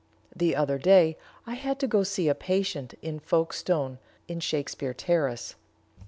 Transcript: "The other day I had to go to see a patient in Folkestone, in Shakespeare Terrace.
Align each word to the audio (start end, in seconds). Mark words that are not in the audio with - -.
"The 0.35 0.55
other 0.55 0.79
day 0.79 1.15
I 1.45 1.53
had 1.53 1.79
to 1.81 1.87
go 1.87 1.99
to 1.99 2.05
see 2.05 2.27
a 2.27 2.33
patient 2.33 2.95
in 3.03 3.19
Folkestone, 3.19 3.99
in 4.27 4.39
Shakespeare 4.39 4.95
Terrace. 4.95 5.53